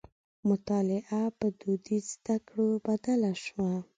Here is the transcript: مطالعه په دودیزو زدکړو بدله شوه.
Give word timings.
مطالعه 0.49 1.21
په 1.37 1.47
دودیزو 1.59 2.09
زدکړو 2.13 2.67
بدله 2.85 3.31
شوه. 3.43 3.71